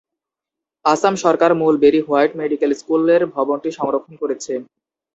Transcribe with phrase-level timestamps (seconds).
[0.85, 4.53] আসাম সরকার মূল Berry White medical স্কুলের ভবনটি সংরক্ষণ করেছে।